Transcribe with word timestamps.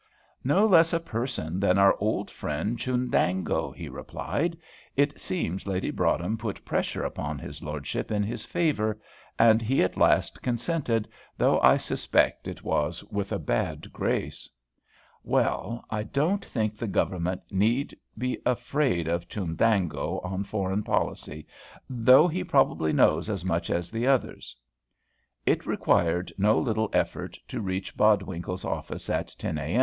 "No 0.43 0.65
less 0.65 0.93
a 0.93 0.99
person 0.99 1.59
than 1.59 1.77
our 1.77 1.95
old 1.99 2.31
friend 2.31 2.75
Chundango," 2.79 3.69
he 3.69 3.87
replied. 3.87 4.57
"It 4.97 5.19
seems 5.19 5.67
Lady 5.67 5.91
Broadhem 5.91 6.39
put 6.39 6.65
pressure 6.65 7.03
upon 7.03 7.37
his 7.37 7.61
lordship 7.61 8.09
in 8.09 8.23
his 8.23 8.43
favour, 8.43 8.99
and 9.37 9.61
he 9.61 9.83
at 9.83 9.97
last 9.97 10.41
consented, 10.41 11.07
though 11.37 11.61
I 11.61 11.77
suspect 11.77 12.47
it 12.47 12.63
was 12.63 13.03
with 13.11 13.31
a 13.31 13.37
bad 13.37 13.93
grace." 13.93 14.49
"Well, 15.23 15.85
I 15.91 16.01
don't 16.01 16.43
think 16.43 16.75
the 16.79 16.87
Government 16.87 17.41
need 17.51 17.95
be 18.17 18.39
afraid 18.43 19.07
of 19.07 19.27
Chundango 19.29 20.19
on 20.23 20.43
foreign 20.45 20.81
policy, 20.81 21.45
though 21.87 22.27
he 22.27 22.43
probably 22.43 22.91
knows 22.91 23.29
as 23.29 23.45
much 23.45 23.69
as 23.69 23.91
the 23.91 24.07
others." 24.07 24.55
It 25.45 25.67
required 25.67 26.33
no 26.39 26.57
little 26.57 26.89
effort 26.91 27.37
to 27.49 27.61
reach 27.61 27.95
Bodwinkle's 27.95 28.65
office 28.65 29.07
at 29.07 29.27
10 29.37 29.59
A. 29.59 29.79